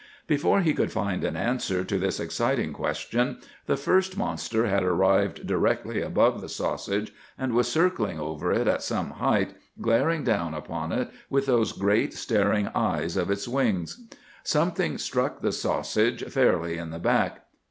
Before 0.25 0.61
he 0.61 0.73
could 0.73 0.91
find 0.91 1.23
an 1.23 1.35
answer 1.37 1.83
to 1.83 1.99
this 1.99 2.19
exciting 2.19 2.73
question, 2.73 3.37
the 3.67 3.77
first 3.77 4.17
monster 4.17 4.65
had 4.65 4.81
arrived 4.83 5.45
directly 5.45 6.01
above 6.01 6.41
the 6.41 6.49
sausage 6.49 7.13
and 7.37 7.53
was 7.53 7.71
circling 7.71 8.19
over 8.19 8.51
it 8.51 8.67
at 8.67 8.81
some 8.81 9.11
height, 9.11 9.53
glaring 9.79 10.23
down 10.23 10.55
upon 10.55 10.91
it 10.91 11.11
with 11.29 11.45
those 11.45 11.71
great 11.71 12.15
staring 12.15 12.67
eyes 12.73 13.15
of 13.15 13.29
its 13.29 13.47
wings. 13.47 14.07
Something 14.43 14.97
struck 14.97 15.41
the 15.41 15.51
sausage 15.51 16.23
fairly 16.33 16.79
in 16.79 16.89
the 16.89 16.97
back. 16.97 17.45